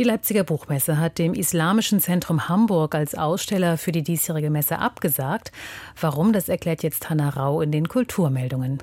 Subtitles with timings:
[0.00, 5.52] Die Leipziger Buchmesse hat dem Islamischen Zentrum Hamburg als Aussteller für die diesjährige Messe abgesagt.
[6.00, 8.78] Warum, das erklärt jetzt Hanna Rau in den Kulturmeldungen.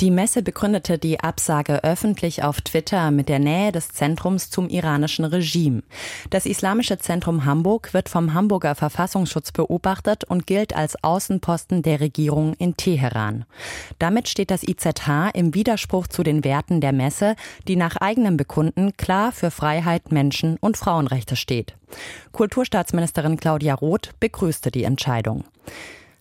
[0.00, 5.24] Die Messe begründete die Absage öffentlich auf Twitter mit der Nähe des Zentrums zum iranischen
[5.24, 5.82] Regime.
[6.30, 12.54] Das Islamische Zentrum Hamburg wird vom Hamburger Verfassungsschutz beobachtet und gilt als Außenposten der Regierung
[12.58, 13.44] in Teheran.
[13.98, 17.34] Damit steht das IZH im Widerspruch zu den Werten der Messe,
[17.66, 21.76] die nach eigenem Bekunden klar für Freiheit, Menschen und Frauenrechte steht.
[22.32, 25.44] Kulturstaatsministerin Claudia Roth begrüßte die Entscheidung.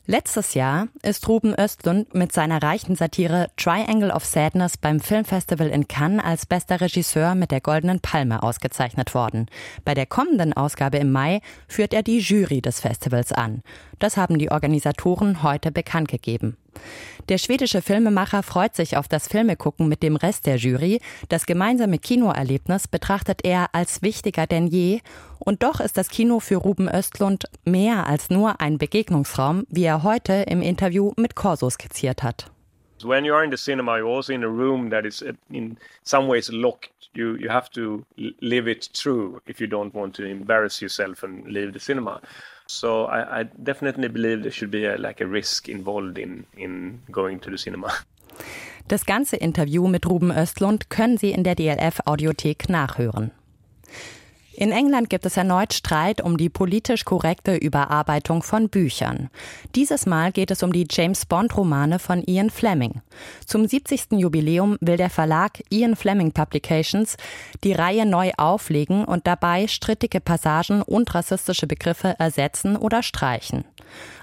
[0.09, 5.89] Letztes Jahr ist Ruben Östlund mit seiner reichen Satire Triangle of Sadness beim Filmfestival in
[5.89, 9.47] Cannes als bester Regisseur mit der Goldenen Palme ausgezeichnet worden.
[9.83, 13.63] Bei der kommenden Ausgabe im Mai führt er die Jury des Festivals an.
[13.99, 16.55] Das haben die Organisatoren heute bekannt gegeben.
[17.29, 21.01] Der schwedische Filmemacher freut sich auf das Filmegucken mit dem Rest der Jury.
[21.29, 25.01] Das gemeinsame Kinoerlebnis betrachtet er als wichtiger denn je.
[25.39, 30.03] Und doch ist das Kino für Ruben Östlund mehr als nur ein Begegnungsraum, wie er
[30.03, 32.51] heute im Interview mit Corso skizziert hat.
[33.03, 35.77] When you are in the cinema, you're also in a room that is uh, in
[36.03, 36.89] some ways locked.
[37.13, 38.05] You you have to
[38.41, 42.21] live it through if you don't want to embarrass yourself and leave the cinema.
[42.67, 47.01] So I, I definitely believe there should be a, like a risk involved in, in
[47.11, 47.91] going to the cinema.
[48.87, 53.31] Das ganze Interview mit Ruben Östlund können Sie in der DLF Audiothek nachhören.
[54.59, 59.29] In England gibt es erneut Streit um die politisch korrekte Überarbeitung von Büchern.
[59.75, 63.03] Dieses Mal geht es um die James Bond Romane von Ian Fleming.
[63.45, 64.13] Zum 70.
[64.13, 67.17] Jubiläum will der Verlag Ian Fleming Publications
[67.63, 73.63] die Reihe neu auflegen und dabei strittige Passagen und rassistische Begriffe ersetzen oder streichen.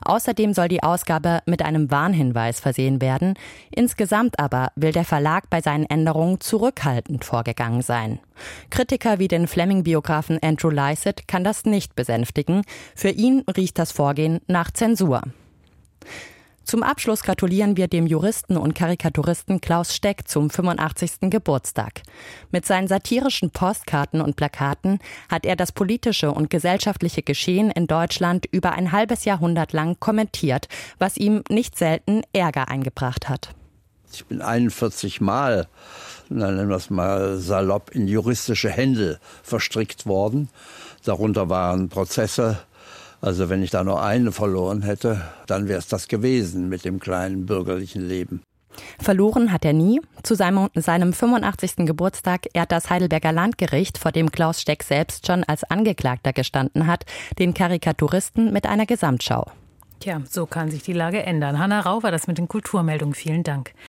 [0.05, 3.35] Außerdem soll die Ausgabe mit einem Warnhinweis versehen werden.
[3.71, 8.19] Insgesamt aber will der Verlag bei seinen Änderungen zurückhaltend vorgegangen sein.
[8.71, 12.63] Kritiker wie den Fleming-Biografen Andrew Lycett kann das nicht besänftigen.
[12.95, 15.23] Für ihn riecht das Vorgehen nach Zensur.
[16.65, 21.31] Zum Abschluss gratulieren wir dem Juristen und Karikaturisten Klaus Steck zum 85.
[21.31, 22.01] Geburtstag.
[22.51, 24.99] Mit seinen satirischen Postkarten und Plakaten
[25.29, 30.69] hat er das politische und gesellschaftliche Geschehen in Deutschland über ein halbes Jahrhundert lang kommentiert,
[30.99, 33.51] was ihm nicht selten Ärger eingebracht hat.
[34.11, 35.69] Ich bin 41 Mal,
[36.31, 40.49] nennen wir es mal salopp, in juristische Händel verstrickt worden.
[41.05, 42.59] Darunter waren Prozesse,
[43.25, 47.01] also wenn ich da nur eine verloren hätte, dann wäre es das gewesen mit dem
[47.01, 48.43] kleinen bürgerlichen Leben.
[48.99, 50.01] Verloren hat er nie.
[50.23, 51.87] Zu seinem, seinem 85.
[51.87, 57.07] Geburtstag ehrt das Heidelberger Landgericht, vor dem Klaus Steck selbst schon als Angeklagter gestanden hat,
[57.39, 59.47] den Karikaturisten mit einer Gesamtschau.
[60.01, 61.59] Tja, so kann sich die Lage ändern.
[61.59, 63.15] Hanna Rau war das mit den Kulturmeldungen.
[63.15, 63.73] Vielen Dank.